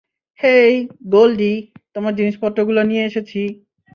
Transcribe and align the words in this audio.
হেই, 0.39 0.73
Goldie, 1.07 1.53
তোমার 1.93 2.13
জিনিসগুলো 2.15 2.81
নিয়ে 2.83 3.03
এসেছি। 3.05 3.41